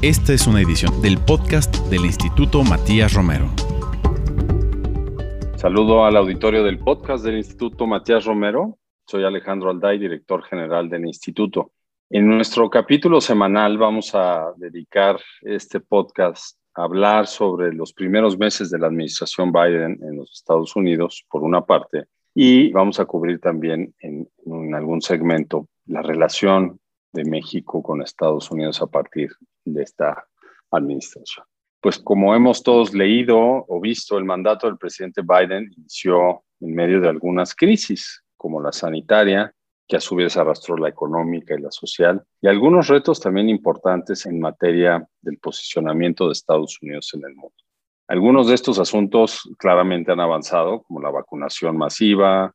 [0.00, 3.48] Esta es una edición del podcast del Instituto Matías Romero.
[5.56, 8.78] Saludo al auditorio del podcast del Instituto Matías Romero.
[9.04, 11.72] Soy Alejandro Alday, director general del instituto.
[12.10, 18.70] En nuestro capítulo semanal vamos a dedicar este podcast a hablar sobre los primeros meses
[18.70, 22.04] de la administración Biden en los Estados Unidos, por una parte,
[22.36, 26.78] y vamos a cubrir también en, en algún segmento la relación
[27.12, 29.30] de México con Estados Unidos a partir
[29.72, 30.26] de esta
[30.70, 31.46] administración.
[31.80, 37.00] Pues como hemos todos leído o visto, el mandato del presidente Biden inició en medio
[37.00, 39.54] de algunas crisis, como la sanitaria,
[39.86, 44.26] que a su vez arrastró la económica y la social, y algunos retos también importantes
[44.26, 47.54] en materia del posicionamiento de Estados Unidos en el mundo.
[48.08, 52.54] Algunos de estos asuntos claramente han avanzado, como la vacunación masiva,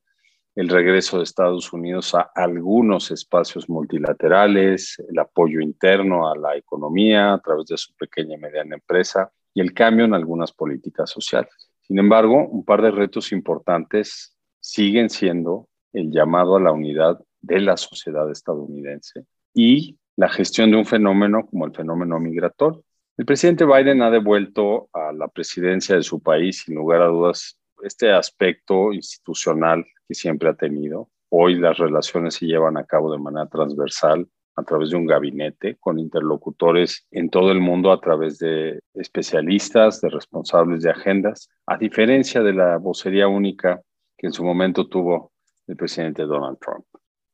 [0.55, 7.34] el regreso de Estados Unidos a algunos espacios multilaterales, el apoyo interno a la economía
[7.34, 11.72] a través de su pequeña y mediana empresa y el cambio en algunas políticas sociales.
[11.81, 17.59] Sin embargo, un par de retos importantes siguen siendo el llamado a la unidad de
[17.59, 22.83] la sociedad estadounidense y la gestión de un fenómeno como el fenómeno migratorio.
[23.17, 27.59] El presidente Biden ha devuelto a la presidencia de su país, sin lugar a dudas,
[27.83, 31.09] este aspecto institucional siempre ha tenido.
[31.30, 35.78] Hoy las relaciones se llevan a cabo de manera transversal a través de un gabinete
[35.80, 41.78] con interlocutores en todo el mundo a través de especialistas, de responsables de agendas, a
[41.78, 43.81] diferencia de la vocería única
[44.17, 45.31] que en su momento tuvo
[45.67, 46.86] el presidente Donald Trump.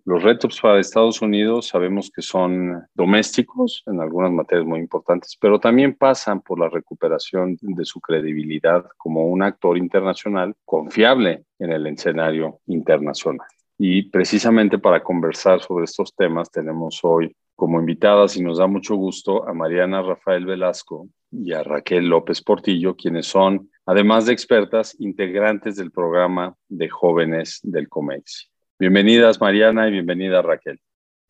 [0.09, 5.59] Los retos para Estados Unidos sabemos que son domésticos en algunas materias muy importantes, pero
[5.59, 11.85] también pasan por la recuperación de su credibilidad como un actor internacional confiable en el
[11.85, 13.45] escenario internacional.
[13.77, 18.95] Y precisamente para conversar sobre estos temas tenemos hoy como invitadas y nos da mucho
[18.95, 24.99] gusto a Mariana Rafael Velasco y a Raquel López Portillo, quienes son, además de expertas,
[24.99, 28.49] integrantes del programa de jóvenes del COMEXI.
[28.81, 30.79] Bienvenidas Mariana y bienvenida Raquel.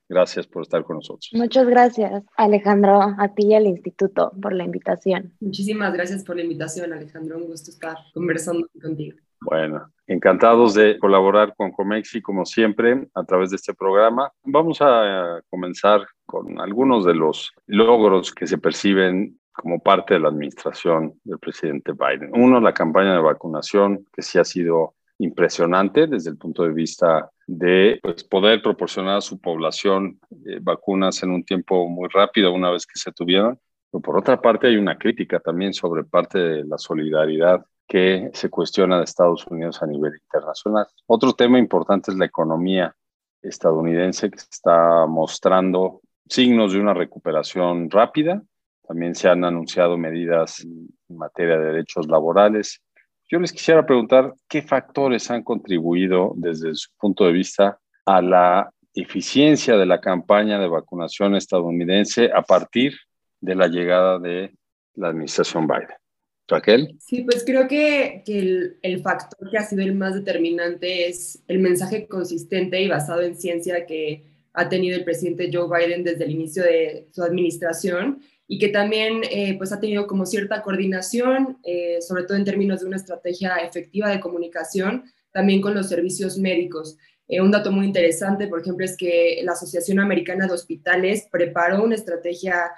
[0.07, 1.31] Gracias por estar con nosotros.
[1.33, 5.33] Muchas gracias, Alejandro, a ti y al instituto por la invitación.
[5.39, 7.37] Muchísimas gracias por la invitación, Alejandro.
[7.37, 9.17] Un gusto estar conversando contigo.
[9.41, 14.31] Bueno, encantados de colaborar con Comexi, como siempre, a través de este programa.
[14.43, 20.27] Vamos a comenzar con algunos de los logros que se perciben como parte de la
[20.27, 22.29] administración del presidente Biden.
[22.31, 27.29] Uno, la campaña de vacunación, que sí ha sido impresionante desde el punto de vista
[27.49, 32.69] de pues, poder proporcionar a su población eh, vacunas en un tiempo muy rápido una
[32.69, 33.59] vez que se tuvieron.
[33.91, 38.51] Pero por otra parte hay una crítica también sobre parte de la solidaridad que se
[38.51, 40.85] cuestiona de Estados Unidos a nivel internacional.
[41.07, 42.95] Otro tema importante es la economía
[43.41, 48.43] estadounidense que está mostrando signos de una recuperación rápida.
[48.87, 52.79] También se han anunciado medidas en materia de derechos laborales
[53.29, 58.73] yo les quisiera preguntar qué factores han contribuido desde su punto de vista a la
[58.93, 62.93] eficiencia de la campaña de vacunación estadounidense a partir
[63.39, 64.51] de la llegada de
[64.95, 65.95] la administración Biden.
[66.47, 66.95] Raquel.
[66.99, 71.43] Sí, pues creo que, que el, el, factor que ha sido el más determinante es
[71.47, 76.23] el mensaje consistente y basado en ciencia que ha tenido el presidente Joe Biden desde
[76.25, 81.59] el inicio de su administración y que también eh, pues ha tenido como cierta coordinación,
[81.63, 86.35] eh, sobre todo en términos de una estrategia efectiva de comunicación, también con los servicios
[86.39, 86.97] médicos.
[87.27, 91.83] Eh, un dato muy interesante, por ejemplo, es que la Asociación Americana de Hospitales preparó
[91.83, 92.71] una estrategia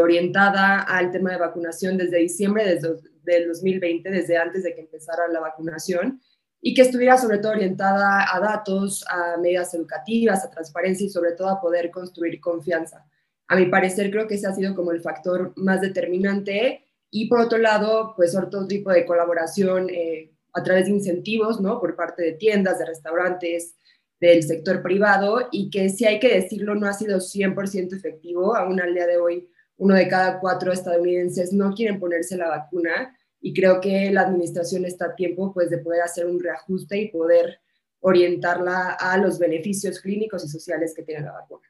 [0.00, 5.40] orientada al tema de vacunación desde diciembre del 2020, desde antes de que empezara la
[5.40, 6.20] vacunación,
[6.62, 11.32] y que estuviera sobre todo orientada a datos, a medidas educativas, a transparencia y sobre
[11.32, 13.04] todo a poder construir confianza.
[13.50, 16.84] A mi parecer, creo que ese ha sido como el factor más determinante.
[17.10, 21.80] Y por otro lado, pues otro tipo de colaboración eh, a través de incentivos, ¿no?
[21.80, 23.74] Por parte de tiendas, de restaurantes,
[24.20, 28.54] del sector privado, y que si hay que decirlo, no ha sido 100% efectivo.
[28.54, 33.16] Aún al día de hoy, uno de cada cuatro estadounidenses no quieren ponerse la vacuna
[33.40, 37.08] y creo que la administración está a tiempo pues de poder hacer un reajuste y
[37.10, 37.58] poder
[37.98, 41.66] orientarla a los beneficios clínicos y sociales que tiene la vacuna.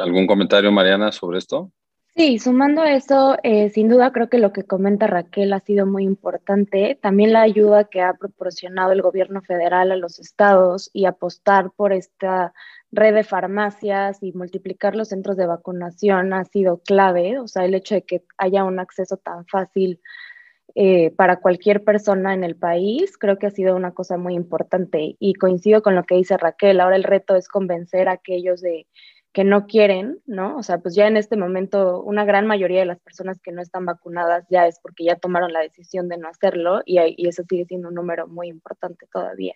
[0.00, 1.70] ¿Algún comentario, Mariana, sobre esto?
[2.14, 6.04] Sí, sumando eso, eh, sin duda creo que lo que comenta Raquel ha sido muy
[6.04, 6.98] importante.
[7.00, 11.94] También la ayuda que ha proporcionado el gobierno federal a los estados y apostar por
[11.94, 12.52] esta
[12.90, 17.38] red de farmacias y multiplicar los centros de vacunación ha sido clave.
[17.38, 19.98] O sea, el hecho de que haya un acceso tan fácil
[20.74, 25.16] eh, para cualquier persona en el país, creo que ha sido una cosa muy importante.
[25.18, 26.80] Y coincido con lo que dice Raquel.
[26.80, 28.86] Ahora el reto es convencer a aquellos de
[29.32, 30.56] que no quieren, ¿no?
[30.56, 33.62] O sea, pues ya en este momento una gran mayoría de las personas que no
[33.62, 37.64] están vacunadas ya es porque ya tomaron la decisión de no hacerlo y, eso sigue
[37.64, 39.54] siendo un número muy importante todavía.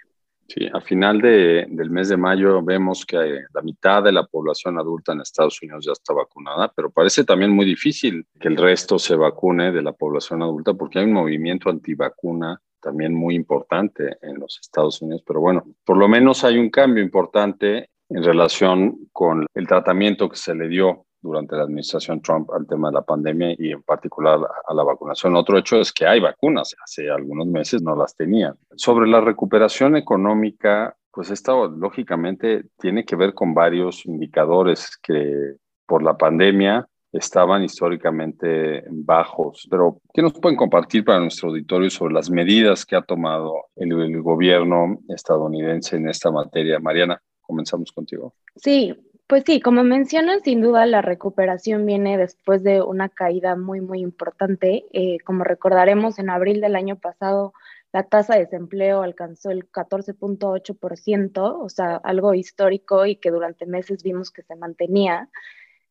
[0.48, 3.16] Sí, a final de, del mes de mayo vemos que
[3.52, 7.50] la mitad de la población adulta en Estados Unidos ya está vacunada, pero parece también
[7.50, 11.68] muy difícil que el resto se vacune de la población adulta porque hay un movimiento
[11.68, 15.24] antivacuna también muy importante en los Estados Unidos.
[15.26, 20.36] Pero bueno, por lo menos hay un cambio importante en relación con el tratamiento que
[20.36, 24.38] se le dio durante la administración Trump al tema de la pandemia y en particular
[24.66, 25.34] a la vacunación.
[25.34, 28.54] Otro hecho es que hay vacunas, hace algunos meses no las tenían.
[28.76, 35.56] Sobre la recuperación económica, pues esto lógicamente tiene que ver con varios indicadores que
[35.86, 39.66] por la pandemia estaban históricamente bajos.
[39.70, 43.92] Pero, ¿qué nos pueden compartir para nuestro auditorio sobre las medidas que ha tomado el,
[43.92, 46.78] el gobierno estadounidense en esta materia?
[46.78, 48.34] Mariana, comenzamos contigo.
[48.56, 48.94] Sí,
[49.26, 54.00] pues sí, como mencionan, sin duda la recuperación viene después de una caída muy, muy
[54.00, 54.84] importante.
[54.92, 57.52] Eh, como recordaremos, en abril del año pasado
[57.92, 64.02] la tasa de desempleo alcanzó el 14.8%, o sea, algo histórico y que durante meses
[64.02, 65.30] vimos que se mantenía.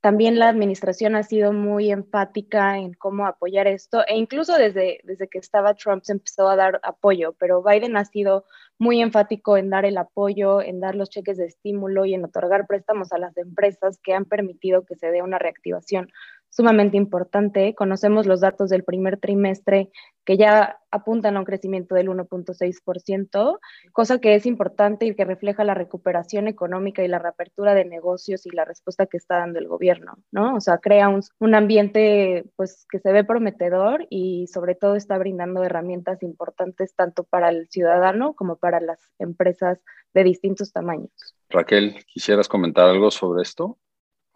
[0.05, 5.27] También la administración ha sido muy enfática en cómo apoyar esto e incluso desde, desde
[5.27, 8.45] que estaba Trump se empezó a dar apoyo, pero Biden ha sido
[8.77, 12.67] muy enfático en dar el apoyo, en dar los cheques de estímulo y en otorgar
[12.67, 16.11] préstamos a las empresas que han permitido que se dé una reactivación
[16.55, 17.75] sumamente importante.
[17.75, 19.89] Conocemos los datos del primer trimestre
[20.23, 23.59] que ya apuntan a un crecimiento del 1.6%,
[23.91, 28.45] cosa que es importante y que refleja la recuperación económica y la reapertura de negocios
[28.45, 30.55] y la respuesta que está dando el gobierno, ¿no?
[30.55, 35.17] O sea, crea un, un ambiente pues que se ve prometedor y sobre todo está
[35.17, 39.79] brindando herramientas importantes tanto para el ciudadano como para las empresas
[40.13, 41.11] de distintos tamaños.
[41.49, 43.77] Raquel, ¿quisieras comentar algo sobre esto?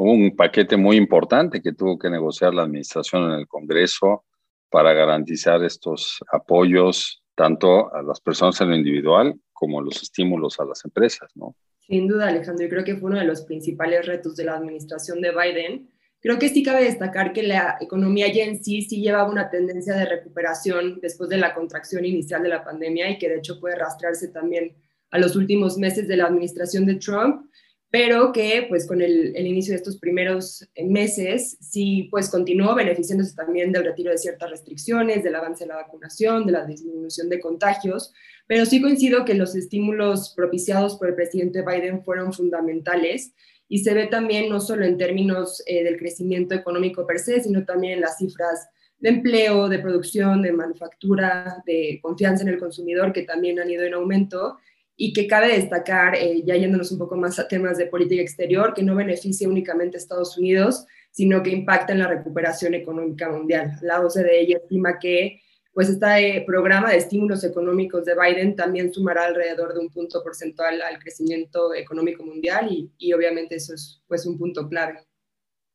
[0.02, 4.24] Hubo un paquete muy importante que tuvo que negociar la administración en el Congreso
[4.70, 10.64] para garantizar estos apoyos tanto a las personas en lo individual como los estímulos a
[10.64, 11.54] las empresas, ¿no?
[11.80, 15.20] Sin duda, Alejandro, yo creo que fue uno de los principales retos de la administración
[15.20, 15.90] de Biden.
[16.22, 19.96] Creo que sí cabe destacar que la economía ya en sí sí llevaba una tendencia
[19.96, 23.76] de recuperación después de la contracción inicial de la pandemia y que de hecho puede
[23.76, 24.78] rastrearse también
[25.12, 27.50] a los últimos meses de la administración de Trump
[27.92, 33.72] pero que pues con el, inicio de estos primeros meses sí pues continuó beneficiándose también
[33.72, 38.14] del retiro de ciertas restricciones, del avance de la vacunación, de la disminución de contagios,
[38.48, 43.34] pero sí coincido que los estímulos propiciados por el presidente Biden fueron fundamentales
[43.68, 47.66] y se ve también no solo en términos eh, del crecimiento económico per se, sino
[47.66, 48.68] también en las cifras
[49.00, 53.84] de empleo, de producción, de manufactura, de confianza en el consumidor, que también han ido
[53.84, 54.58] en aumento
[55.02, 58.74] y que cabe destacar, eh, ya yéndonos un poco más a temas de política exterior,
[58.74, 63.78] que no beneficia únicamente a Estados Unidos, sino que impacta en la recuperación económica mundial.
[63.82, 65.40] La OCDE estima que
[65.74, 70.82] pues este programa de estímulos económicos de Biden también sumará alrededor de un punto porcentual
[70.82, 75.00] al crecimiento económico mundial y, y obviamente eso es pues un punto clave.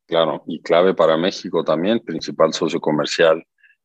[0.06, 3.42] Claro, y clave para México también, principal socio comercial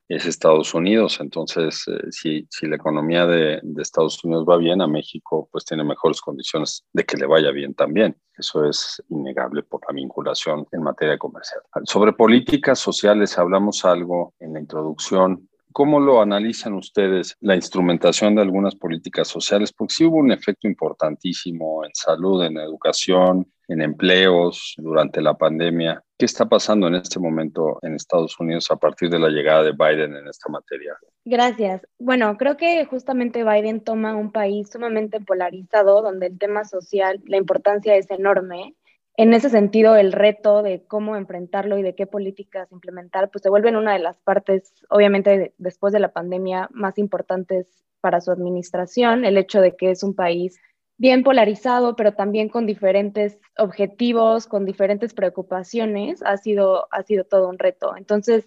[0.09, 1.19] es Estados Unidos.
[1.21, 5.63] Entonces, eh, si, si, la economía de, de, Estados Unidos va bien, a México pues
[5.63, 8.17] tiene mejores condiciones de que le vaya bien también.
[8.35, 11.61] Eso es innegable por la vinculación en materia comercial.
[11.83, 15.47] Sobre políticas sociales hablamos algo en la introducción.
[15.71, 19.71] ¿Cómo lo analizan ustedes la instrumentación de algunas políticas sociales?
[19.71, 26.03] Porque sí hubo un efecto importantísimo en salud, en educación, en empleos durante la pandemia.
[26.17, 29.71] ¿Qué está pasando en este momento en Estados Unidos a partir de la llegada de
[29.71, 30.97] Biden en esta materia?
[31.23, 31.81] Gracias.
[31.99, 37.37] Bueno, creo que justamente Biden toma un país sumamente polarizado, donde el tema social, la
[37.37, 38.75] importancia es enorme.
[39.15, 43.49] En ese sentido, el reto de cómo enfrentarlo y de qué políticas implementar, pues se
[43.49, 49.25] vuelven una de las partes, obviamente, después de la pandemia, más importantes para su administración.
[49.25, 50.57] El hecho de que es un país
[50.99, 57.47] bien polarizado, pero también con diferentes objetivos, con diferentes preocupaciones, ha sido, ha sido todo
[57.47, 57.95] un reto.
[57.95, 58.45] Entonces,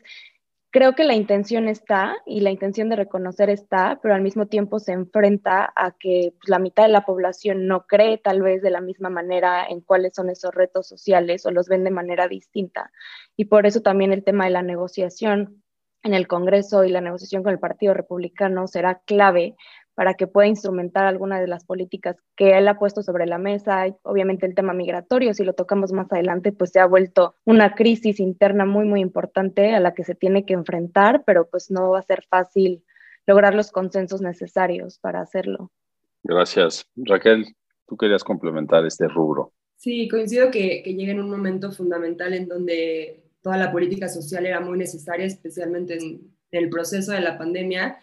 [0.71, 4.80] creo que la intención está y la intención de reconocer está, pero al mismo tiempo
[4.80, 8.71] se enfrenta a que pues, la mitad de la población no cree tal vez de
[8.71, 12.92] la misma manera en cuáles son esos retos sociales o los ven de manera distinta.
[13.35, 15.62] Y por eso también el tema de la negociación
[16.02, 19.56] en el Congreso y la negociación con el Partido Republicano será clave
[19.94, 23.84] para que pueda instrumentar alguna de las políticas que él ha puesto sobre la mesa.
[24.02, 28.20] Obviamente el tema migratorio, si lo tocamos más adelante, pues se ha vuelto una crisis
[28.20, 31.99] interna muy, muy importante a la que se tiene que enfrentar, pero pues no va
[31.99, 32.84] a ser fácil
[33.26, 35.70] lograr los consensos necesarios para hacerlo.
[36.22, 36.87] Gracias.
[36.96, 37.46] Raquel,
[37.87, 39.52] tú querías complementar este rubro.
[39.76, 44.46] Sí, coincido que, que llega en un momento fundamental en donde toda la política social
[44.46, 47.99] era muy necesaria, especialmente en, el proceso de la pandemia,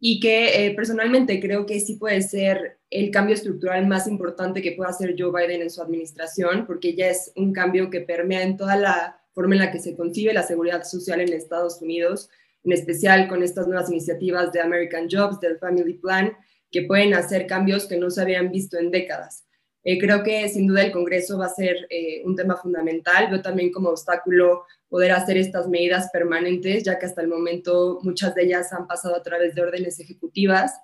[0.00, 4.72] y que eh, personalmente creo que sí puede ser el cambio estructural más importante que
[4.72, 8.56] pueda hacer Joe Biden en su administración, porque ya es un cambio que permea en
[8.56, 12.30] toda la forma en la que se concibe la seguridad social en Estados Unidos,
[12.64, 16.32] en especial con estas nuevas iniciativas de American Jobs, del Family Plan,
[16.70, 19.47] que pueden hacer cambios que no se habían visto en décadas.
[19.90, 23.30] Eh, creo que sin duda el Congreso va a ser eh, un tema fundamental.
[23.30, 28.34] Veo también como obstáculo poder hacer estas medidas permanentes, ya que hasta el momento muchas
[28.34, 30.74] de ellas han pasado a través de órdenes ejecutivas.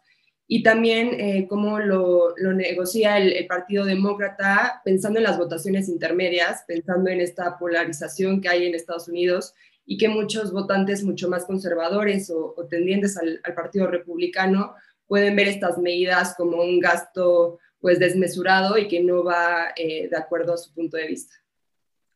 [0.49, 7.11] Y también eh, cómo lo, negocia el, Partido Demócrata pensando en las votaciones intermedias, pensando
[7.11, 9.53] en esta polarización que hay en Estados Unidos
[9.85, 14.75] y que muchos votantes mucho más conservadores o, tendientes al, al Partido Republicano
[15.07, 20.17] pueden ver estas medidas como un gasto pues desmesurado y que no va eh, de
[20.17, 21.35] acuerdo a su punto de vista.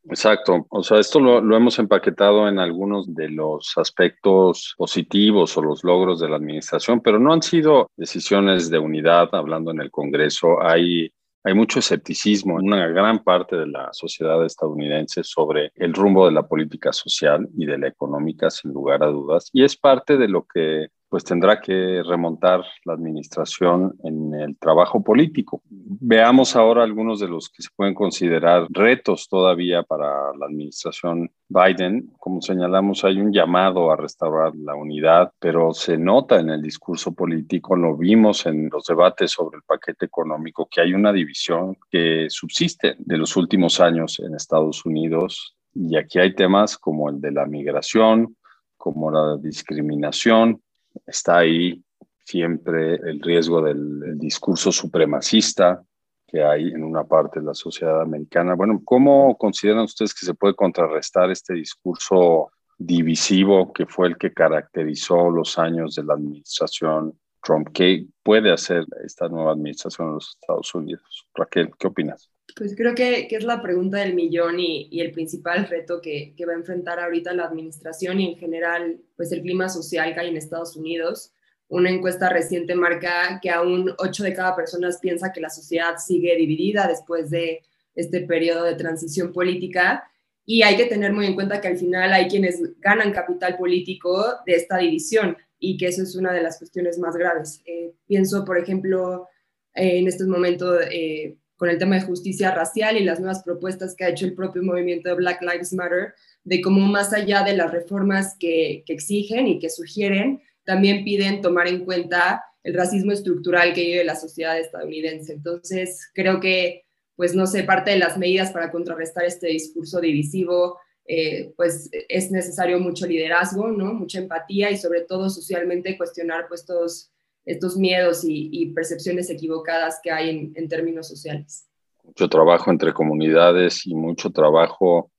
[0.04, 5.62] Exacto, o sea, esto lo, lo, hemos empaquetado en algunos de los aspectos positivos o
[5.62, 9.90] los logros de la administración, pero no han sido decisiones de unidad, hablando en el
[9.90, 11.12] Congreso, hay,
[11.44, 16.32] hay mucho escepticismo en una gran parte de la sociedad estadounidense sobre el rumbo de
[16.32, 20.28] la política social y de la económica, sin lugar a dudas, y es parte de
[20.28, 25.62] lo que pues tendrá que remontar la administración en el trabajo político.
[25.70, 30.06] Veamos ahora algunos de los que se pueden considerar retos todavía para
[30.38, 32.12] la administración Biden.
[32.18, 37.12] Como señalamos, hay un llamado a restaurar la unidad, pero se nota en el discurso
[37.14, 42.26] político, lo vimos en los debates sobre el paquete económico, que hay una división que
[42.28, 45.56] subsiste de los últimos años en Estados Unidos.
[45.74, 48.36] Y aquí hay temas como el de la migración,
[48.76, 50.60] como la discriminación,
[51.06, 51.82] está ahí
[52.24, 55.82] siempre el riesgo del discurso supremacista
[56.26, 58.54] que hay en una parte de la sociedad americana.
[58.54, 64.34] Bueno, ¿cómo consideran ustedes que se puede contrarrestar este discurso divisivo que fue el que
[64.34, 67.68] caracterizó los años de la administración Trump?
[67.72, 71.26] ¿Qué puede hacer esta nueva administración en los Estados Unidos?
[71.34, 72.30] Raquel, ¿qué opinas?
[72.56, 76.34] Pues creo que, que es la pregunta del millón y, y el principal reto que,
[76.36, 80.20] que, va a enfrentar ahorita la administración y en general pues el clima social que
[80.20, 81.32] hay en Estados Unidos.
[81.68, 86.34] Una encuesta reciente marca que aún 8 de cada personas piensa que la sociedad sigue
[86.36, 87.62] dividida después de
[87.94, 90.10] este periodo de transición política
[90.50, 94.36] y hay que tener muy en cuenta que al final hay quienes ganan capital político
[94.46, 97.60] de esta división y que eso es una de las cuestiones más graves.
[97.66, 99.28] Eh, pienso, por ejemplo,
[99.74, 104.04] en estos momentos eh, con el tema de justicia racial y las nuevas propuestas que
[104.04, 107.72] ha hecho el propio movimiento de Black Lives Matter, de cómo más allá de las
[107.72, 113.84] reformas que, exigen y que sugieren, también piden tomar en cuenta el racismo estructural que
[113.84, 115.32] vive la sociedad estadounidense.
[115.32, 116.84] Entonces, creo que,
[117.16, 122.30] pues no sé, parte de las medidas para contrarrestar este discurso divisivo, eh, pues es
[122.30, 123.94] necesario mucho liderazgo, ¿no?
[123.94, 127.10] Mucha empatía y sobre todo socialmente cuestionar pues todos
[127.48, 131.66] estos miedos y, percepciones equivocadas que hay en, términos sociales.
[132.04, 135.10] Mucho trabajo entre comunidades y mucho trabajo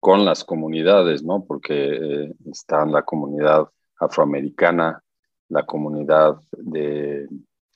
[0.00, 1.44] con las comunidades, ¿no?
[1.44, 3.68] Porque eh, está la comunidad
[4.00, 5.00] afroamericana,
[5.48, 7.28] la comunidad de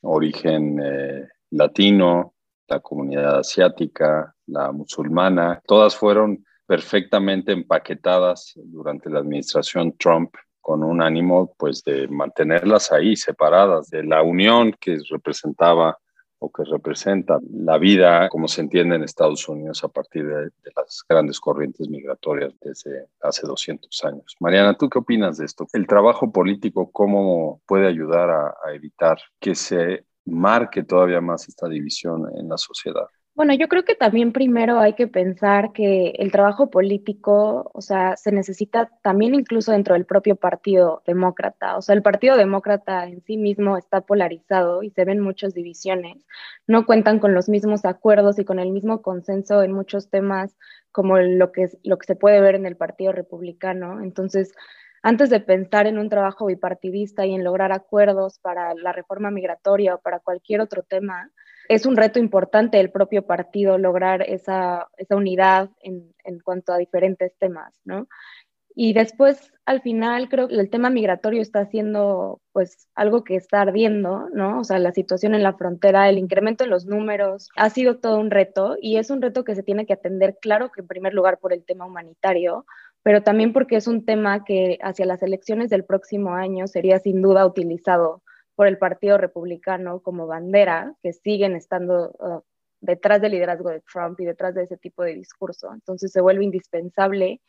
[0.02, 2.35] origen eh, latino,
[2.67, 10.35] la comunidad asiática, la musulmana, todas fueron perfectamente empaquetadas durante la administración Trump
[10.71, 15.99] con un ánimo pues de mantenerlas ahí separadas de la unión que representaba
[16.39, 21.03] o que representa la vida como se entiende en Estados Unidos a partir de, las
[21.09, 24.37] grandes corrientes migratorias desde hace 200 años.
[24.39, 25.67] Mariana, ¿tú qué opinas de esto?
[25.73, 32.31] ¿El trabajo político cómo puede ayudar a evitar que se marque todavía más esta división
[32.39, 33.09] en la sociedad?
[33.35, 38.17] Bueno, yo creo que también primero hay que pensar que el trabajo político, o sea,
[38.17, 41.77] se necesita también incluso dentro del propio Partido Demócrata.
[41.79, 46.27] O sea, el Partido Demócrata en sí mismo está polarizado y se ven muchas divisiones.
[46.67, 50.57] No cuentan con los mismos acuerdos y con el mismo consenso en muchos temas
[50.93, 54.03] como lo que, lo que se puede ver en el Partido Republicano.
[54.03, 54.53] Entonces,
[55.03, 59.95] antes de pensar en un trabajo bipartidista y en lograr acuerdos para la reforma migratoria
[59.95, 61.31] o para cualquier otro tema,
[61.71, 66.79] es un reto importante del propio partido lograr esa, esa unidad en, en, cuanto a
[66.79, 68.09] diferentes temas, ¿no?
[68.75, 73.61] Y después, al final, creo que el tema migratorio está siendo, pues, algo que está
[73.61, 74.59] ardiendo, ¿no?
[74.59, 78.19] O sea, la situación en la frontera, el incremento en los números, ha sido todo
[78.19, 81.15] un reto y es un reto que se tiene que atender, claro que en primer
[81.15, 82.67] lugar por el tema humanitario,
[83.05, 87.23] pero también porque es un tema que hacia las elecciones del próximo año sería sin
[87.23, 88.23] duda utilizado
[88.61, 92.43] por el Partido Republicano como bandera, que siguen estando uh,
[92.83, 95.73] detrás del liderazgo de Trump y detrás de ese tipo de discurso.
[95.73, 97.40] Entonces se vuelve indispensable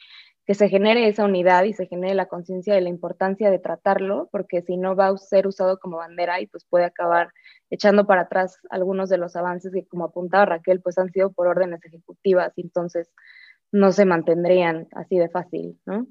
[0.46, 4.30] que se genere esa unidad y se genere la conciencia de la importancia de tratarlo,
[4.32, 7.34] porque si no va a ser usado como bandera y pues puede acabar
[7.70, 11.46] echando para atrás algunos de los avances que como apuntaba Raquel, pues han sido por
[11.48, 13.12] órdenes ejecutivas entonces
[13.74, 16.08] no se mantendrían así de fácil, ¿no?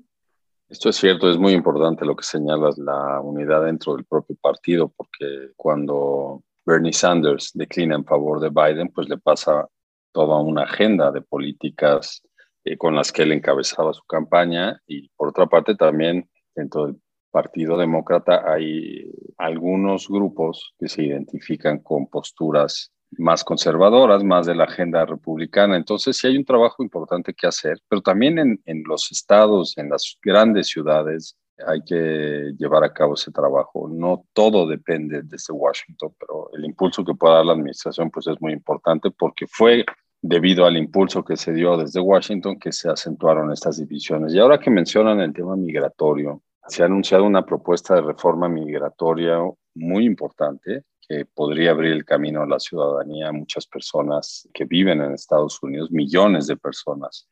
[0.71, 4.89] Esto es cierto, es muy importante lo que señalas, la unidad dentro del propio partido,
[4.89, 9.67] porque cuando Bernie Sanders declina en favor de Biden, pues le pasa
[10.13, 12.23] toda una agenda de políticas
[12.63, 14.81] eh, con las que él encabezaba su campaña.
[14.87, 21.81] Y por otra parte también dentro del Partido Demócrata hay algunos grupos que se identifican
[21.81, 25.77] con posturas más conservadoras, más de la agenda republicana.
[25.77, 29.91] Entonces sí hay un trabajo importante que hacer, pero también en, en los estados, en
[29.91, 31.37] las grandes ciudades,
[31.67, 33.89] hay que llevar a cabo ese trabajo.
[33.89, 38.41] No todo depende desde Washington, pero el impulso que pueda dar la administración pues es
[38.41, 39.85] muy importante porque fue
[40.23, 44.35] debido al impulso que se dio desde Washington que se acentuaron estas divisiones.
[44.35, 49.39] Y ahora que mencionan el tema migratorio, se ha anunciado una propuesta de reforma migratoria
[49.75, 55.01] muy importante que podría abrir el camino a la ciudadanía a muchas personas que viven
[55.01, 57.29] en Estados Unidos, millones de personas.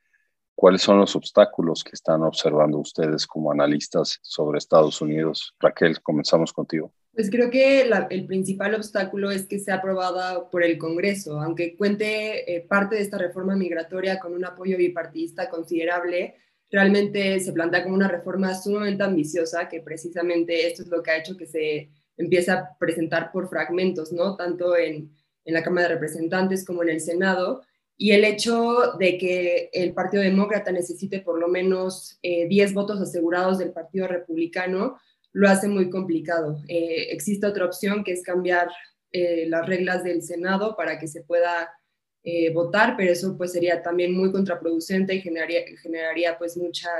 [0.56, 5.54] ¿Cuáles son los obstáculos que están observando ustedes como analistas sobre Estados Unidos?
[5.61, 6.92] Raquel, comenzamos contigo.
[7.12, 12.52] Pues creo que el principal obstáculo es que sea aprobada por el Congreso, aunque cuente
[12.52, 16.35] eh, parte de esta reforma migratoria con un apoyo bipartidista considerable,
[16.68, 21.18] realmente se plantea como una reforma sumamente ambiciosa, que precisamente esto es lo que ha
[21.18, 24.37] hecho que se empiece a presentar por fragmentos, ¿no?
[24.37, 25.10] Tanto en,
[25.44, 27.62] en la Cámara de Representantes como en el Senado.
[27.96, 33.00] Y el hecho de que el Partido Demócrata necesite por lo menos 10 eh, votos
[33.00, 34.98] asegurados del Partido Republicano
[35.32, 36.62] lo hace muy complicado.
[36.68, 38.68] Eh, existe otra opción que es cambiar
[39.10, 41.75] eh, las reglas del Senado para que se pueda
[42.52, 46.90] votar, pero eso pues sería también muy contraproducente y generaría, generaría pues mucha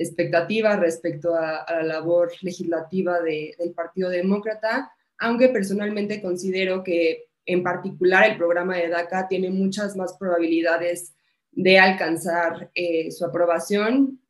[0.00, 8.30] expectativa respecto a, la labor legislativa del Partido Demócrata, aunque personalmente considero que en particular
[8.30, 11.14] el programa de DACA tiene muchas más probabilidades
[11.52, 14.20] de alcanzar eh, su aprobación,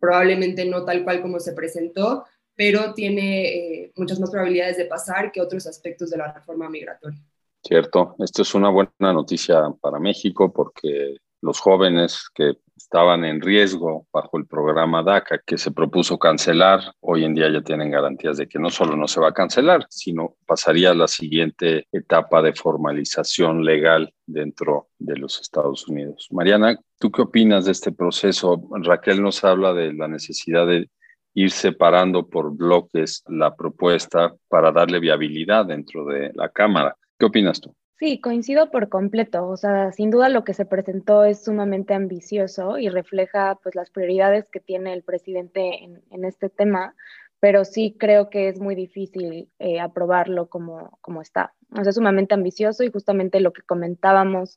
[0.00, 2.24] probablemente no tal cual como se presentó,
[2.56, 7.20] pero tiene eh, muchas más probabilidades de pasar que otros aspectos de la reforma migratoria.
[7.62, 14.06] Cierto, esto es una buena noticia para México porque los jóvenes que estaban en riesgo
[14.12, 18.48] bajo el programa DACA que se propuso cancelar, hoy en día ya tienen garantías de
[18.48, 22.54] que no solo no se va a cancelar, sino pasaría a la siguiente etapa de
[22.54, 26.28] formalización legal dentro de los Estados Unidos.
[26.30, 28.60] Mariana, ¿tú qué opinas de este proceso?
[28.82, 30.88] Raquel nos habla de la necesidad de
[31.34, 36.96] ir separando por bloques la propuesta para darle viabilidad dentro de la Cámara.
[37.18, 37.74] ¿Qué opinas tú?
[38.00, 39.46] Sí, coincido por completo.
[39.46, 43.90] O sea, sin duda lo que se presentó es sumamente ambicioso y refleja pues las
[43.90, 46.94] prioridades que tiene el presidente en, este tema,
[47.40, 51.52] pero sí creo que es muy difícil eh, aprobarlo como, como está.
[51.78, 54.56] O sea, sumamente ambicioso y justamente lo que comentábamos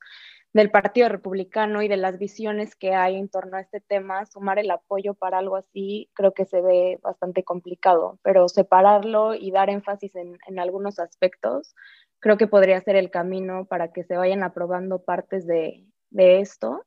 [0.53, 4.57] del Partido Republicano y de las visiones que hay en torno a este tema, sumar
[4.57, 9.69] el apoyo para algo así, creo que se ve bastante complicado, pero separarlo y dar
[9.69, 11.75] énfasis en, en algunos aspectos
[12.23, 16.85] creo que podría ser el camino para que se vayan aprobando partes de, esto.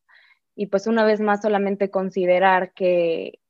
[0.54, 3.40] Y pues una vez más solamente considerar que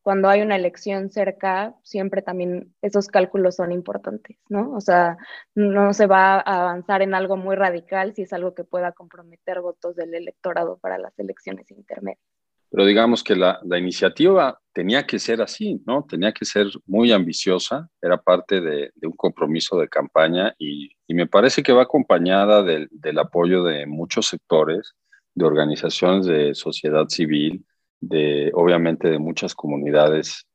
[0.00, 4.72] cuando hay una elección cerca, siempre también esos cálculos son importantes, ¿no?
[4.72, 5.18] O sea,
[5.54, 9.60] no se va a avanzar en algo muy radical si es algo que pueda comprometer
[9.60, 12.35] votos del electorado para las elecciones intermedias.
[12.70, 16.04] Pero digamos que la, iniciativa tenía que ser así, ¿no?
[16.04, 21.62] Tenía que ser muy ambiciosa, era parte de, un compromiso de campaña y, me parece
[21.62, 24.94] que va acompañada del, apoyo de muchos sectores,
[25.34, 27.64] de organizaciones de sociedad civil,
[28.00, 30.46] de obviamente de muchas comunidades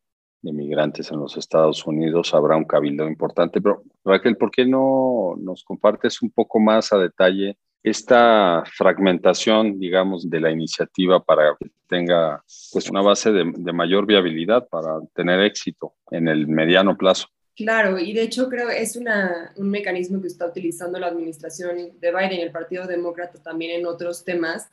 [0.41, 2.33] de migrantes en los Estados Unidos.
[2.33, 6.97] Habrá un cabildo importante, pero Raquel, ¿por qué no nos compartes un poco más a
[6.97, 7.57] detalle?
[7.83, 14.67] Esta fragmentación, digamos, de la iniciativa para que tenga pues, una base de, mayor viabilidad
[14.69, 17.27] para tener éxito en el mediano plazo.
[17.55, 22.11] Claro, y de hecho creo es una, un mecanismo que está utilizando la administración de
[22.11, 24.69] Biden y el Partido Demócrata también en otros temas,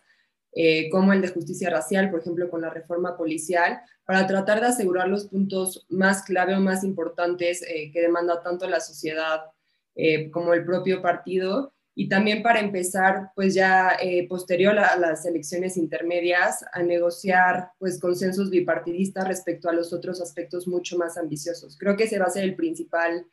[0.53, 4.69] eh, como el de justicia racial, por ejemplo, con la reforma policial, para tratar de
[4.69, 9.43] asegurar los puntos más clave o más importantes eh, que demanda tanto la sociedad
[9.95, 15.27] eh, como el propio partido y también para empezar, pues ya eh, posterior a las
[15.27, 21.77] elecciones intermedias, a negociar pues consensos bipartidistas respecto a los otros aspectos mucho más ambiciosos.
[21.77, 23.27] Creo que ese va a ser el principal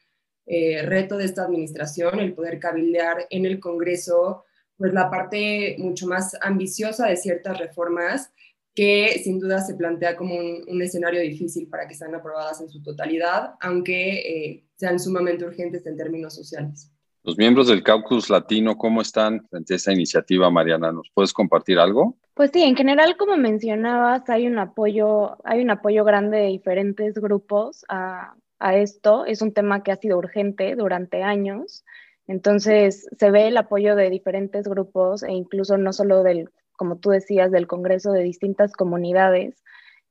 [0.48, 4.46] eh, reto de esta administración, el poder cabildear en el Congreso
[4.78, 8.32] pues la parte mucho más ambiciosa de ciertas reformas
[8.74, 12.82] que sin duda se plantea como un, escenario difícil para que sean aprobadas en su
[12.82, 16.95] totalidad, aunque eh, sean sumamente urgentes en términos sociales.
[17.26, 20.92] Los miembros del Caucus Latino, ¿cómo están frente a esta iniciativa, Mariana?
[20.92, 22.16] ¿Nos puedes compartir algo?
[22.36, 27.16] Pues sí, en general, como mencionabas, hay un apoyo, hay un apoyo grande de diferentes
[27.16, 29.26] grupos a, a esto.
[29.26, 31.84] Es un tema que ha sido urgente durante años.
[32.28, 37.10] Entonces, se ve el apoyo de diferentes grupos e incluso no solo del como tú
[37.10, 39.64] decías, del Congreso de distintas comunidades,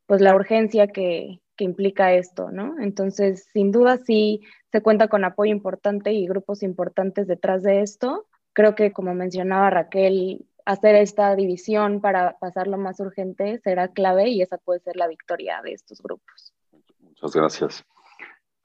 [0.07, 2.75] pues la urgencia que, implica esto, ¿no?
[2.81, 4.41] Entonces, sin duda sí
[4.73, 8.27] se cuenta con apoyo importante y grupos importantes detrás de esto.
[8.53, 14.31] Creo que, como mencionaba Raquel, hacer esta división para pasar lo más urgente será clave
[14.31, 16.53] y esa puede ser la victoria de estos grupos.
[16.99, 17.85] Muchas gracias.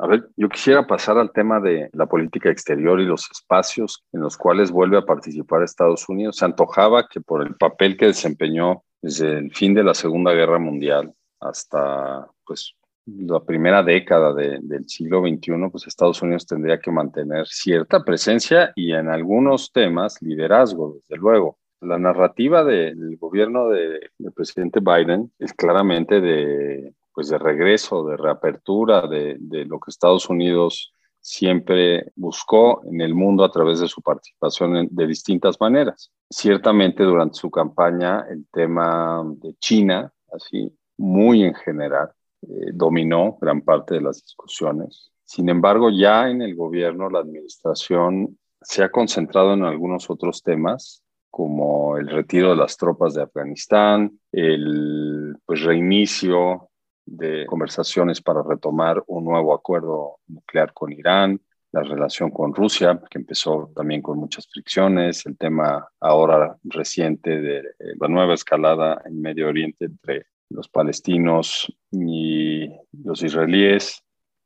[0.01, 4.21] A ver, yo quisiera pasar al tema de la política exterior y los espacios en
[4.21, 6.37] los cuales vuelve a participar Estados Unidos.
[6.37, 10.57] Se antojaba que por el papel que desempeñó desde el fin de la Segunda Guerra
[10.57, 12.75] Mundial hasta pues,
[13.17, 18.93] la primera década del siglo XXI, pues Estados Unidos tendría que mantener cierta presencia y
[18.93, 21.57] en algunos temas liderazgo, desde luego.
[21.81, 29.05] La narrativa del gobierno del presidente Biden es claramente de pues de regreso, de reapertura
[29.07, 34.01] de, de lo que Estados Unidos siempre buscó en el mundo a través de su
[34.01, 36.11] participación de distintas maneras.
[36.29, 42.11] Ciertamente durante su campaña el tema de China, así muy en general,
[42.41, 45.11] eh, dominó gran parte de las discusiones.
[45.25, 51.03] Sin embargo, ya en el gobierno, la administración se ha concentrado en algunos otros temas,
[51.29, 56.69] como el retiro de las tropas de Afganistán, el pues, reinicio
[57.05, 61.39] de conversaciones para retomar un nuevo acuerdo nuclear con Irán,
[61.71, 67.63] la relación con Rusia, que empezó también con muchas fricciones, el tema ahora reciente de
[67.99, 74.03] la nueva escalada en Medio Oriente entre los palestinos y los israelíes.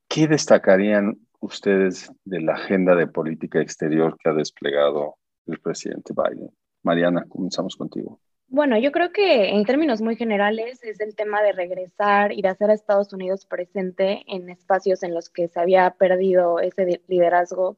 [0.08, 5.16] ¿Qué destacarían ustedes de la agenda de política exterior que ha desplegado
[5.48, 6.52] el presidente Biden?
[6.84, 8.20] Mariana, comenzamos contigo.
[8.54, 12.50] Bueno, yo creo que en términos muy generales es el tema de regresar y de
[12.50, 17.78] hacer a Estados Unidos presente en espacios en los que se había perdido ese liderazgo,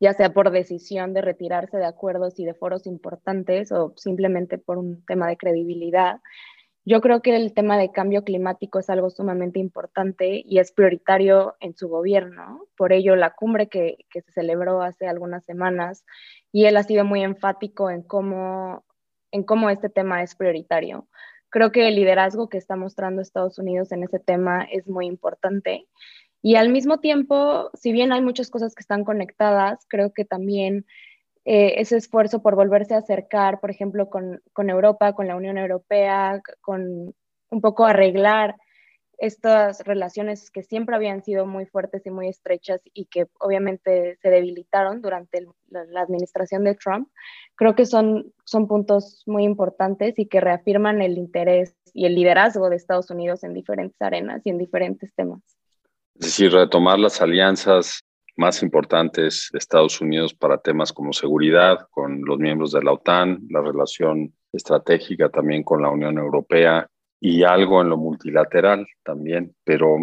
[0.00, 4.78] ya sea por decisión de retirarse de acuerdos y de foros importantes o simplemente por
[4.78, 6.20] un tema de credibilidad.
[6.88, 11.54] Yo creo que el tema de cambio climático es algo sumamente importante y es prioritario
[11.60, 12.66] en su gobierno.
[12.78, 16.06] Por ello, la cumbre que, que se celebró hace algunas semanas
[16.50, 18.86] y él ha sido muy enfático en cómo
[19.32, 21.06] en cómo este tema es prioritario.
[21.50, 25.86] Creo que el liderazgo que está mostrando Estados Unidos en ese tema es muy importante.
[26.40, 30.86] Y al mismo tiempo, si bien hay muchas cosas que están conectadas, creo que también
[31.50, 35.56] eh, ese esfuerzo por volverse a acercar, por ejemplo, con, con Europa, con la Unión
[35.56, 37.14] Europea, con
[37.48, 38.54] un poco arreglar
[39.16, 44.28] estas relaciones que siempre habían sido muy fuertes y muy estrechas y que obviamente se
[44.28, 47.08] debilitaron durante la, administración de Trump,
[47.54, 52.68] creo que son, son puntos muy importantes y que reafirman el interés y el liderazgo
[52.68, 55.40] de Estados Unidos en diferentes arenas y en diferentes temas.
[56.16, 58.04] Es decir, retomar las alianzas
[58.38, 63.40] más importantes de Estados Unidos para temas como seguridad con los miembros de la OTAN,
[63.50, 66.88] la relación estratégica también con la Unión Europea,
[67.20, 69.96] y algo en lo multilateral también, pero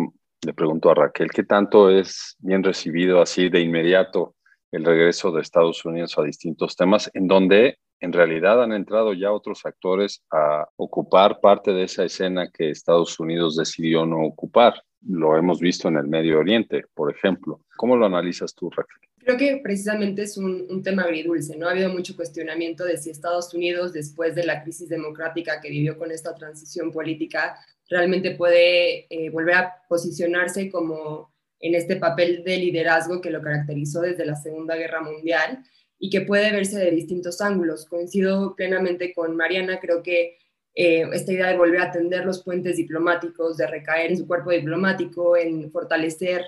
[0.46, 4.36] le pregunto a Raquel, ¿qué tanto es bien recibido así de inmediato
[4.72, 9.32] el regreso de Estados Unidos a distintos temas en donde en realidad han entrado ya
[9.32, 14.84] otros actores a ocupar parte de esa escena que Estados Unidos decidió no ocupar?
[15.08, 17.62] Lo hemos visto en el Medio Oriente, por ejemplo.
[17.78, 18.98] ¿Cómo lo analizas tú, Raquel?
[19.20, 21.68] Creo que precisamente es un, tema agridulce, ¿no?
[21.68, 25.98] Ha habido mucho cuestionamiento de si Estados Unidos, después de la crisis democrática que vivió
[25.98, 27.58] con esta transición política,
[27.90, 34.02] realmente puede eh, volver a posicionarse como en este papel de liderazgo que lo caracterizó
[34.02, 35.64] desde la Segunda Guerra Mundial
[35.98, 37.86] y que puede verse de distintos ángulos.
[37.88, 40.38] Coincido plenamente con Mariana, creo que
[40.78, 44.52] eh, esta idea de volver a atender los puentes diplomáticos, de recaer en su cuerpo
[44.52, 46.44] diplomático, en fortalecer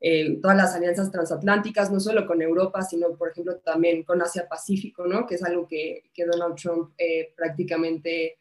[0.00, 5.06] eh, todas las alianzas transatlánticas, no solo con Europa, sino, por ejemplo, también con Asia-Pacífico,
[5.06, 5.26] ¿no?
[5.26, 8.38] que es algo que, que Donald Trump eh, prácticamente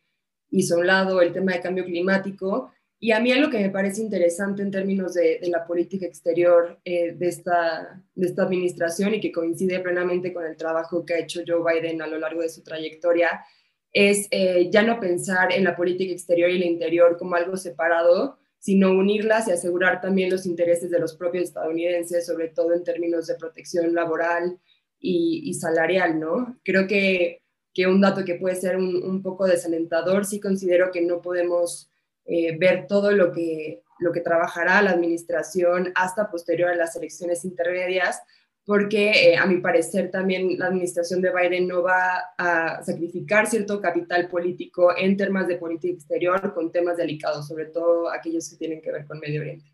[0.49, 2.71] hizo a un lado, el tema de cambio climático.
[2.99, 7.15] Y a mí algo que me parece interesante en términos de, la política exterior de,
[7.21, 11.61] esta, de esta administración y que coincide plenamente con el trabajo que ha hecho Joe
[11.61, 13.45] Biden a lo largo de su trayectoria,
[13.93, 14.27] es
[14.69, 19.47] ya no pensar en la política exterior y la interior como algo separado, sino unirlas
[19.47, 23.93] y asegurar también los intereses de los propios estadounidenses, sobre todo en términos de protección
[23.93, 24.59] laboral
[24.99, 26.59] y, salarial, ¿no?
[26.63, 31.21] Creo que, que un dato que puede ser un, poco desalentador, sí considero que no
[31.21, 31.89] podemos
[32.25, 37.45] eh, ver todo lo que, lo que trabajará la administración hasta posterior a las elecciones
[37.45, 38.21] intermedias,
[38.67, 43.79] porque eh, a mi parecer también la administración de Biden no va a sacrificar cierto
[43.79, 48.81] capital político en temas de política exterior con temas delicados, sobre todo aquellos que tienen
[48.81, 49.71] que ver con Medio Oriente.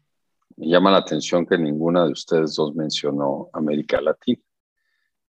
[0.58, 4.44] Me llama la atención que ninguna de ustedes dos mencionó América Latina.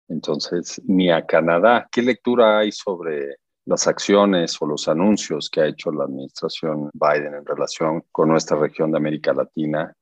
[0.09, 1.89] Entonces, ni a Canadá.
[1.91, 7.33] ¿Qué lectura hay sobre las acciones o los anuncios que ha hecho la administración Biden
[7.33, 9.97] en relación con nuestra región de América Latina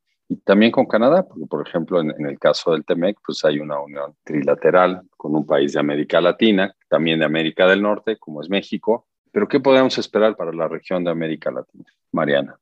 [0.45, 4.15] también con Canadá, porque por ejemplo en, el caso del TEMEC, pues hay una unión
[4.25, 9.07] trilateral con un país de América Latina, también de América del Norte, como es México.
[9.31, 11.87] Pero ¿qué podemos esperar para la región de América Latina?
[12.13, 12.59] Mariana.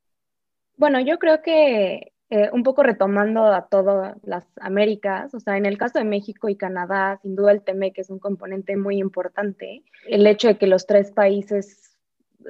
[0.76, 5.66] Bueno, yo creo que eh, un poco retomando a todas las Américas, o sea, en
[5.66, 9.82] el caso de México y Canadá, sin duda el TEMEC es un componente muy importante.
[10.06, 11.89] El hecho de que los tres países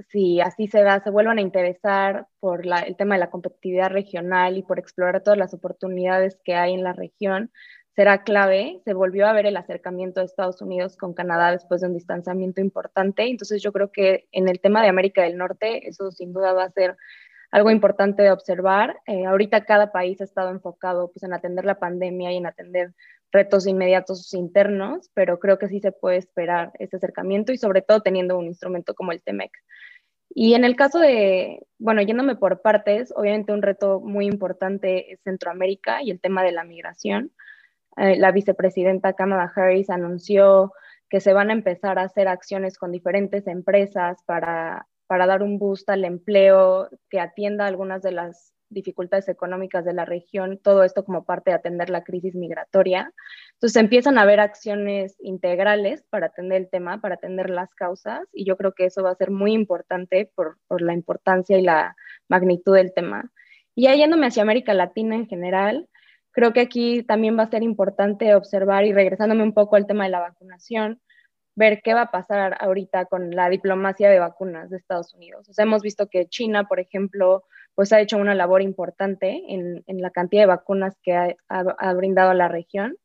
[0.09, 4.57] si así se da, se vuelvan a interesar por el tema de la competitividad regional
[4.57, 7.51] y por explorar todas las oportunidades que hay en la región,
[7.95, 8.81] será clave.
[8.85, 12.61] Se volvió a ver el acercamiento de Estados Unidos con Canadá después de un distanciamiento
[12.61, 13.29] importante.
[13.29, 16.65] Entonces yo creo que en el tema de América del Norte, eso sin duda va
[16.65, 16.97] a ser
[17.51, 19.01] algo importante de observar.
[19.07, 22.95] Eh, ahorita cada país ha estado enfocado pues, en atender la pandemia y en atender
[23.33, 28.01] retos inmediatos internos, pero creo que sí se puede esperar ese acercamiento y sobre todo
[28.01, 29.53] teniendo un instrumento como el TEMEC.
[30.33, 35.21] Y en el caso de, bueno, yéndome por partes, obviamente un reto muy importante es
[35.23, 37.33] Centroamérica y el tema de la migración.
[37.97, 40.73] Eh, la vicepresidenta Kamala Harris anunció
[41.09, 45.59] que se van a empezar a hacer acciones con diferentes empresas para, para dar un
[45.59, 51.05] boost al empleo que atienda algunas de las dificultades económicas de la región, todo esto
[51.05, 53.13] como parte de atender la crisis migratoria.
[53.55, 58.45] Entonces empiezan a haber acciones integrales para atender el tema, para atender las causas, y
[58.45, 61.97] yo creo que eso va a ser muy importante por, por la importancia y la
[62.29, 63.31] magnitud del tema.
[63.75, 65.89] Y ya yéndome hacia América Latina en general,
[66.33, 70.05] creo que aquí también va a ser importante observar y regresándome un poco al tema
[70.05, 71.01] de la vacunación,
[71.55, 75.49] ver qué va a pasar ahorita con la diplomacia de vacunas de Estados Unidos.
[75.49, 77.45] O sea, hemos visto que China, por ejemplo,
[77.81, 81.15] pues ha hecho una labor importante en, la cantidad de vacunas que
[81.49, 82.99] ha, brindado a la región.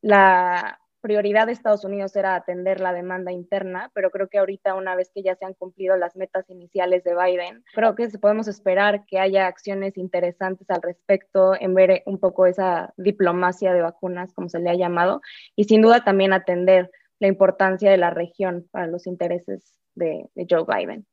[0.00, 4.94] La prioridad de Estados Unidos era atender la demanda interna, pero creo que ahorita, una
[4.96, 9.04] vez que ya se han cumplido las metas iniciales de Biden, creo que podemos esperar
[9.04, 14.48] que haya acciones interesantes al respecto en ver un poco esa diplomacia de vacunas, como
[14.48, 15.20] se le ha llamado,
[15.56, 20.64] y sin duda también atender la importancia de la región para los intereses de Joe
[20.66, 21.06] Biden.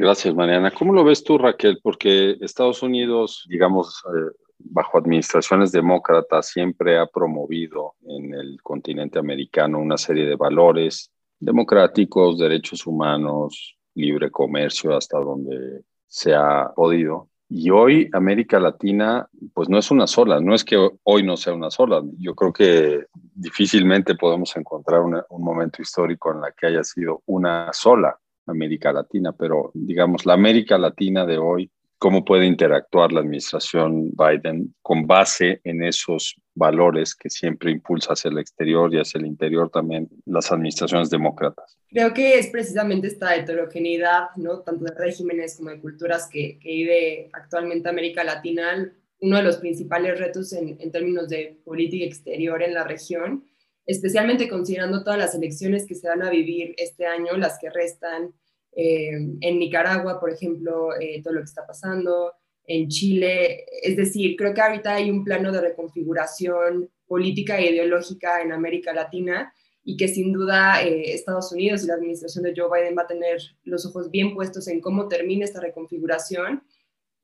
[0.00, 0.70] Gracias, Mariana.
[0.70, 1.78] ¿Cómo lo ves tú, Raquel?
[1.82, 9.78] Porque Estados Unidos, digamos, eh, bajo administraciones demócratas, siempre ha promovido en el continente americano
[9.78, 17.28] una serie de valores democráticos, derechos humanos, libre comercio, hasta donde se ha podido.
[17.50, 21.52] Y hoy América Latina, pues no es una sola, no es que hoy no sea
[21.52, 22.02] una sola.
[22.16, 27.70] Yo creo que difícilmente podemos encontrar un momento histórico en la que haya sido una
[27.74, 34.10] sola América Latina, pero digamos, la América Latina de hoy, ¿cómo puede interactuar la administración
[34.12, 39.26] Biden con base en esos valores que siempre impulsa hacia el exterior y hacia el
[39.26, 41.78] interior también las administraciones demócratas?
[41.88, 44.60] Creo que es precisamente esta heterogeneidad, ¿no?
[44.60, 50.18] tanto de regímenes como de culturas que, vive actualmente América Latina, uno de los principales
[50.18, 53.44] retos en términos de política exterior en la región
[53.90, 58.32] especialmente considerando todas las elecciones que se van a vivir este año, las que restan
[58.72, 62.32] eh, en Nicaragua, por ejemplo, eh, todo lo que está pasando,
[62.64, 63.64] en Chile.
[63.82, 68.92] Es decir, creo que ahorita hay un plano de reconfiguración política e ideológica en América
[68.92, 73.02] Latina y que sin duda eh, Estados Unidos y la administración de Joe Biden va
[73.02, 76.62] a tener los ojos bien puestos en cómo termina esta reconfiguración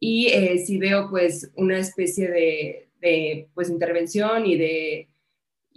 [0.01, 0.29] y
[0.67, 5.09] si veo pues una especie de, de pues intervención y de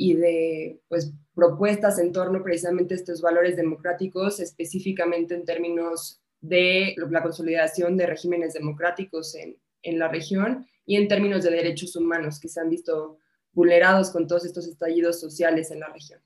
[0.01, 6.95] y de pues, propuestas en torno precisamente a estos valores democráticos, específicamente en términos de
[7.09, 12.39] la consolidación de regímenes democráticos en, en la región y en términos de derechos humanos
[12.39, 13.17] que se han visto
[13.51, 16.21] vulnerados con todos estos estallidos sociales en la región.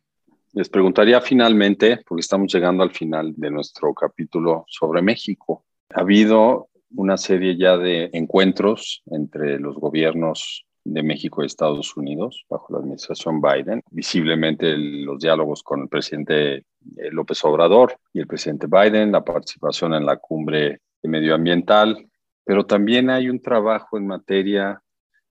[0.51, 6.69] Les preguntaría finalmente, porque estamos llegando al final de nuestro capítulo sobre México, ha habido
[6.91, 12.79] una serie ya de encuentros entre los gobiernos de México y Estados Unidos bajo la
[12.79, 13.81] administración Biden.
[13.91, 16.63] Visiblemente los diálogos con el presidente eh,
[17.11, 22.09] López Obrador y el presidente Biden, la participación en la cumbre medioambiental,
[22.45, 24.81] pero también hay un trabajo en materia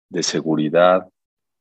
[0.08, 1.08] de seguridad,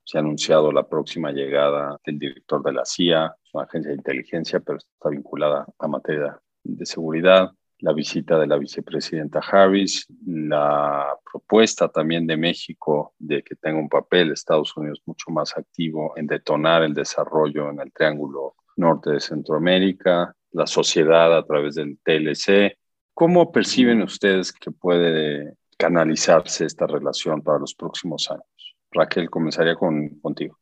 [0.03, 4.59] se ha anunciado la próxima llegada del director de la CIA, una agencia de inteligencia,
[4.59, 11.89] pero está vinculada a materia de seguridad la visita de la vicepresidenta Harris, la propuesta
[11.89, 16.83] también de México de que tenga un papel Estados Unidos mucho más activo en detonar
[16.83, 22.77] el desarrollo en el Triángulo Norte de Centroamérica, la sociedad a través del TLC.
[23.15, 28.75] ¿Cómo perciben ustedes que puede canalizarse esta relación para los próximos años?
[28.91, 30.59] Raquel, comenzaría con, contigo.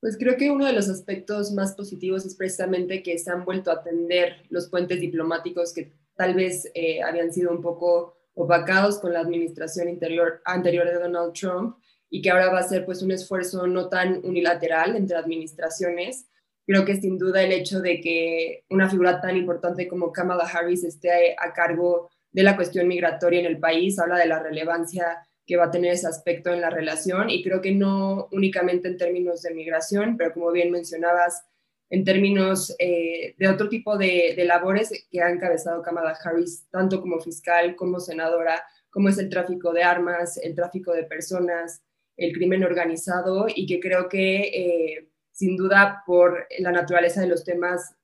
[0.00, 3.70] Pues creo que uno de los aspectos más positivos es precisamente que se han vuelto
[3.70, 9.12] a atender los puentes diplomáticos que tal vez eh, habían sido un poco opacados con
[9.12, 11.76] la administración interior, anterior de Donald Trump
[12.10, 16.26] y que ahora va a ser pues un esfuerzo no tan unilateral entre administraciones.
[16.66, 20.84] Creo que sin duda el hecho de que una figura tan importante como Kamala Harris
[20.84, 25.56] esté a cargo de la cuestión migratoria en el país habla de la relevancia que
[25.56, 29.42] va a tener ese aspecto en la relación y creo que no únicamente en términos
[29.42, 31.44] de migración, pero como bien mencionabas,
[31.88, 37.20] en términos eh, de otro tipo de, labores que ha encabezado Kamala Harris, tanto como
[37.20, 41.82] fiscal como senadora, como es el tráfico de armas, el tráfico de personas,
[42.16, 47.44] el crimen organizado, y que creo que eh, sin duda por la naturaleza de los
[47.44, 47.94] temas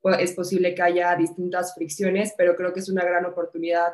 [0.00, 3.92] pues, es posible que haya distintas fricciones, pero creo que es una gran oportunidad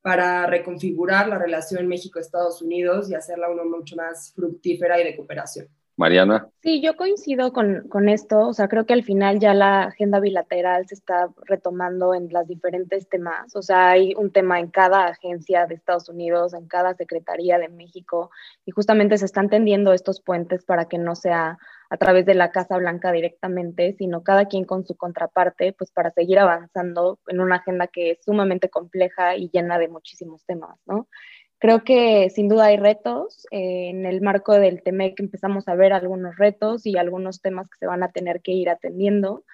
[0.00, 5.68] para reconfigurar la relación México-Estados Unidos y hacerla uno mucho más fructífera y de cooperación.
[5.96, 6.48] Mariana.
[6.62, 8.48] Sí, yo coincido con, con, esto.
[8.48, 12.46] O sea, creo que al final ya la agenda bilateral se está retomando en las
[12.46, 13.56] diferentes temas.
[13.56, 17.68] O sea, hay un tema en cada agencia de Estados Unidos, en cada secretaría de
[17.68, 18.30] México,
[18.66, 22.50] y justamente se están tendiendo estos puentes para que no sea a través de la
[22.50, 27.56] Casa Blanca directamente, sino cada quien con su contraparte, pues para seguir avanzando en una
[27.56, 31.08] agenda que es sumamente compleja y llena de muchísimos temas, ¿no?
[31.58, 33.46] Creo que sin duda hay retos.
[33.50, 37.78] Eh, en el marco del TEMEC empezamos a ver algunos retos y algunos temas que
[37.78, 39.44] se van a tener que ir atendiendo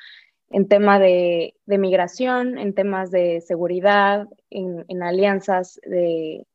[0.50, 6.46] en tema de, migración, en temas de seguridad, en, alianzas de,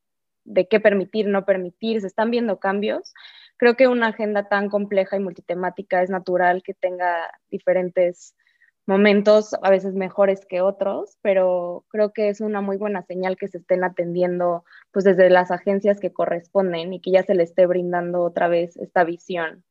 [0.43, 2.01] de, qué permitir, no permitir.
[2.01, 3.13] Se están viendo cambios.
[3.57, 8.35] Creo que una agenda tan compleja y multitemática es natural que tenga diferentes
[8.87, 13.47] momentos a veces mejores que otros, pero creo que es una muy buena señal que
[13.47, 17.65] se estén atendiendo pues desde las agencias que corresponden y que ya se le esté
[17.65, 19.63] brindando otra vez esta visión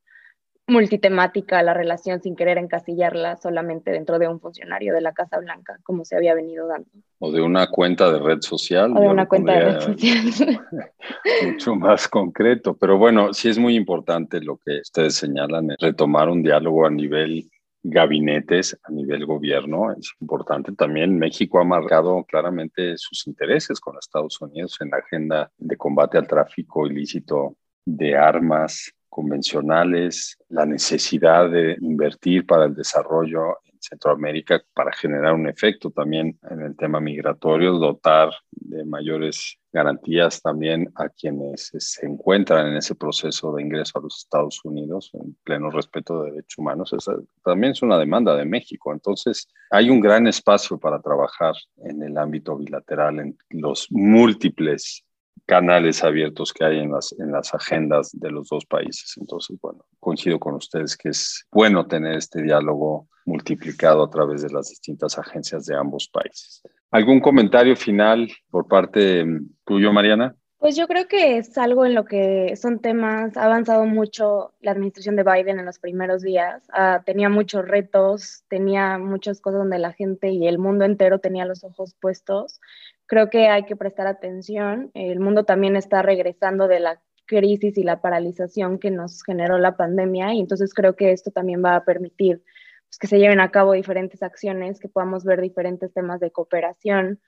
[0.67, 5.39] multitemática a la relación sin querer encasillarla solamente dentro de un funcionario de la Casa
[5.39, 6.89] Blanca, como se había venido dando.
[7.19, 8.91] O de una cuenta de red social.
[8.95, 10.61] O de una cuenta de red social.
[11.45, 16.43] Mucho más concreto, pero bueno, sí es muy importante lo que ustedes señalan, retomar un
[16.43, 17.49] diálogo a nivel
[17.83, 19.91] gabinetes a nivel gobierno.
[19.91, 21.17] Es importante también.
[21.17, 26.27] México ha marcado claramente sus intereses con Estados Unidos en la agenda de combate al
[26.27, 35.33] tráfico ilícito de armas convencionales, la necesidad de invertir para el desarrollo Centroamérica para generar
[35.33, 42.05] un efecto también en el tema migratorio, dotar de mayores garantías también a quienes se
[42.05, 46.57] encuentran en ese proceso de ingreso a los Estados Unidos en pleno respeto de derechos
[46.57, 46.93] humanos.
[46.93, 47.13] Esa
[47.43, 48.91] también es una demanda de México.
[48.91, 55.03] Entonces, hay un gran espacio para trabajar en el ámbito bilateral, en los múltiples
[55.45, 59.15] canales abiertos que hay en las, en las agendas de los dos países.
[59.17, 64.49] Entonces, bueno, coincido con ustedes que es bueno tener este diálogo multiplicado a través de
[64.49, 66.63] las distintas agencias de ambos países.
[66.91, 69.25] ¿Algún comentario final por parte
[69.65, 70.35] tuyo, Mariana?
[70.59, 74.71] Pues yo creo que es algo en lo que son temas, ha avanzado mucho la
[74.71, 79.77] administración de Biden en los primeros días, ah, tenía muchos retos, tenía muchas cosas donde
[79.77, 82.59] la gente y el mundo entero tenía los ojos puestos.
[83.07, 87.83] Creo que hay que prestar atención, el mundo también está regresando de la crisis y
[87.83, 91.85] la paralización que nos generó la pandemia y entonces creo que esto también va a
[91.85, 92.41] permitir
[92.87, 97.19] pues, que se lleven a cabo diferentes acciones, que podamos ver diferentes temas de cooperación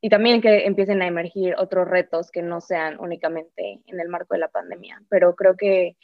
[0.00, 4.34] y también que empiecen a emergir otros retos que no sean únicamente en el marco
[4.34, 5.02] de la pandemia.
[5.08, 5.96] Pero creo que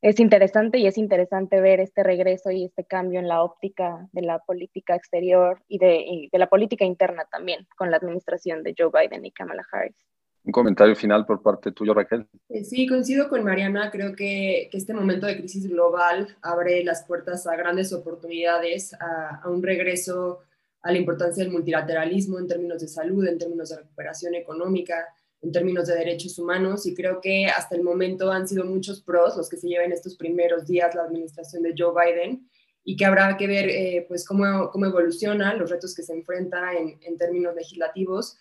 [0.00, 4.22] es interesante y es interesante ver este regreso y este cambio en la óptica de
[4.22, 8.74] la política exterior y de, y de la política interna también con la administración de
[8.78, 9.96] Joe Biden y Kamala Harris.
[10.44, 12.26] Un comentario final por parte tuyo, Raquel.
[12.48, 13.90] Eh, sí, coincido con Mariana.
[13.90, 19.42] Creo que, que este momento de crisis global abre las puertas a grandes oportunidades, a,
[19.42, 20.40] a, un regreso
[20.80, 25.08] a la importancia del multilateralismo en términos de salud, en términos de recuperación económica,
[25.42, 26.86] en términos de derechos humanos.
[26.86, 30.16] Y creo que hasta el momento han sido muchos pros los que se llevan estos
[30.16, 32.48] primeros días la administración de Joe Biden
[32.84, 36.72] y que habrá que ver eh, pues cómo, cómo evoluciona, los retos que se enfrenta
[36.74, 38.38] en, en términos legislativos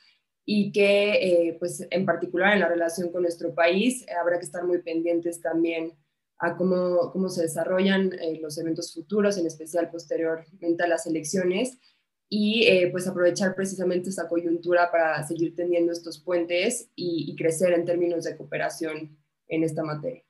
[0.49, 4.63] y que, eh, pues, en particular en la relación con nuestro país, habrá que estar
[4.63, 5.91] muy pendientes también
[6.39, 11.77] a cómo, cómo se desarrollan eh, los eventos futuros, en especial posteriormente a las elecciones,
[12.29, 17.85] y eh, pues aprovechar precisamente esta coyuntura para seguir teniendo estos puentes y, crecer en
[17.85, 19.17] términos de cooperación
[19.47, 20.23] en esta materia.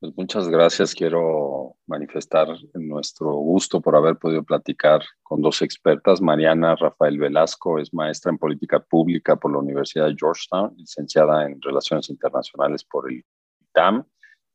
[0.00, 0.94] Pues muchas gracias.
[0.94, 6.22] Quiero manifestar nuestro gusto por haber podido platicar con dos expertas.
[6.22, 11.60] Mariana Rafael Velasco es maestra en política pública por la Universidad de Georgetown, licenciada en
[11.60, 13.24] Relaciones Internacionales por el
[13.60, 14.04] ITAM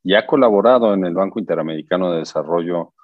[0.04, 2.95] y ha colaborado en el Banco Interamericano de Desarrollo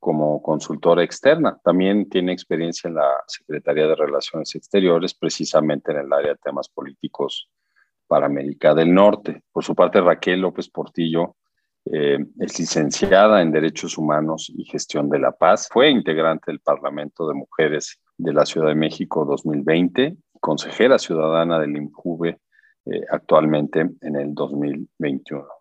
[0.00, 1.60] como consultora externa.
[1.62, 6.68] También tiene experiencia en la Secretaría de Relaciones Exteriores, precisamente en el área de temas
[6.68, 7.48] políticos
[8.08, 9.42] para América del Norte.
[9.52, 11.36] Por su parte, Raquel López Portillo
[11.84, 15.68] eh, es licenciada en Derechos Humanos y Gestión de la Paz.
[15.70, 21.76] Fue integrante del Parlamento de Mujeres de la Ciudad de México 2020, consejera ciudadana del
[21.76, 22.40] INJUVE
[22.86, 25.59] eh, actualmente en el 2021.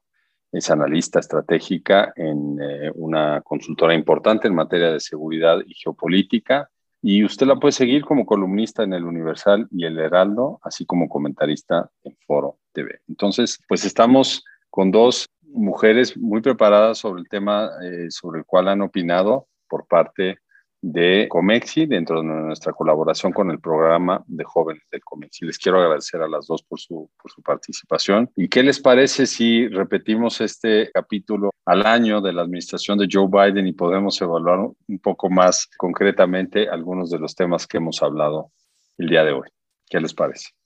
[0.51, 6.69] Es analista estratégica en eh, una consultora importante en materia de seguridad y geopolítica.
[7.01, 11.07] Y usted la puede seguir como columnista en El Universal y El Heraldo, así como
[11.07, 12.99] comentarista en Foro TV.
[13.07, 18.67] Entonces, pues estamos con dos mujeres muy preparadas sobre el tema eh, sobre el cual
[18.67, 20.39] han opinado por parte
[20.81, 25.45] de Comexi dentro de nuestra colaboración con el programa de jóvenes del Comexi.
[25.45, 28.29] Les quiero agradecer a las dos por su, por su participación.
[28.35, 33.27] ¿Y qué les parece si repetimos este capítulo al año de la administración de Joe
[33.29, 38.51] Biden y podemos evaluar un poco más concretamente algunos de los temas que hemos hablado
[38.97, 39.49] el día de hoy?
[39.89, 40.58] ¿Qué les parece?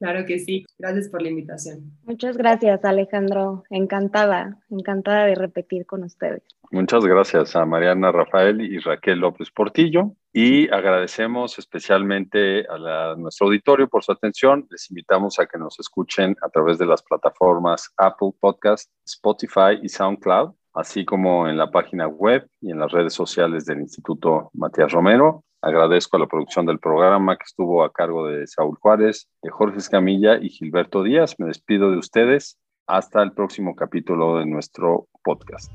[0.00, 0.64] Claro que sí.
[0.78, 1.92] Gracias por la invitación.
[2.04, 3.64] Muchas gracias, Alejandro.
[3.68, 6.42] Encantada, encantada de repetir con ustedes.
[6.70, 10.14] Muchas gracias a Mariana Rafael y Raquel López Portillo.
[10.32, 14.66] Y agradecemos especialmente a, nuestro auditorio por su atención.
[14.70, 19.90] Les invitamos a que nos escuchen a través de las plataformas Apple Podcast, Spotify y
[19.90, 24.92] SoundCloud, así como en la página web y en las redes sociales del Instituto Matías
[24.92, 25.44] Romero.
[25.62, 30.38] Agradezco a la producción del programa que estuvo a cargo de Saúl Juárez, Jorge Escamilla
[30.40, 31.34] y Gilberto Díaz.
[31.38, 32.58] Me despido de ustedes.
[32.86, 35.70] Hasta el próximo capítulo de nuestro podcast.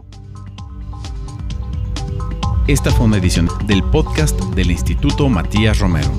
[2.68, 6.10] Esta fue una edición del podcast del Instituto Matías Romero.